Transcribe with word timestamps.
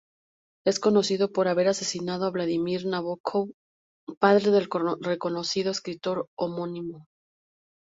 Es 0.65 0.79
conocido 0.79 1.31
por 1.31 1.47
haber 1.47 1.67
asesinado 1.67 2.25
a 2.25 2.31
Vladimir 2.31 2.87
Nabokov, 2.87 3.51
padre 4.19 4.49
del 4.49 4.67
reconocido 4.99 5.69
escritor 5.69 6.27
homónimo. 6.35 7.05